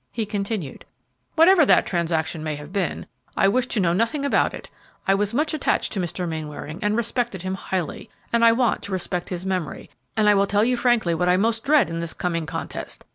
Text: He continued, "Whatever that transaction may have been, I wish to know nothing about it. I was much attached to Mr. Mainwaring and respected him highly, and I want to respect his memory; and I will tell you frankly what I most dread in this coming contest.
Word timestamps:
He 0.11 0.25
continued, 0.25 0.83
"Whatever 1.35 1.63
that 1.63 1.85
transaction 1.85 2.43
may 2.43 2.55
have 2.55 2.73
been, 2.73 3.05
I 3.37 3.47
wish 3.47 3.67
to 3.67 3.79
know 3.79 3.93
nothing 3.93 4.25
about 4.25 4.51
it. 4.51 4.67
I 5.07 5.13
was 5.13 5.31
much 5.31 5.53
attached 5.53 5.93
to 5.93 5.99
Mr. 5.99 6.27
Mainwaring 6.27 6.79
and 6.83 6.97
respected 6.97 7.43
him 7.43 7.53
highly, 7.53 8.09
and 8.33 8.43
I 8.43 8.51
want 8.51 8.81
to 8.81 8.91
respect 8.91 9.29
his 9.29 9.45
memory; 9.45 9.91
and 10.17 10.27
I 10.27 10.33
will 10.33 10.47
tell 10.47 10.63
you 10.63 10.75
frankly 10.75 11.13
what 11.13 11.29
I 11.29 11.37
most 11.37 11.63
dread 11.63 11.91
in 11.91 11.99
this 11.99 12.15
coming 12.15 12.47
contest. 12.47 13.05